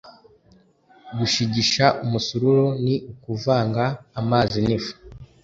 [1.17, 3.85] gushigisha umusururu ni ukuvanga
[4.19, 4.93] amazi n'ifu